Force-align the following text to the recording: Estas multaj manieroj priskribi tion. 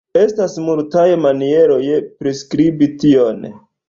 Estas 0.19 0.53
multaj 0.69 1.03
manieroj 1.25 1.81
priskribi 2.23 2.89
tion. 3.05 3.45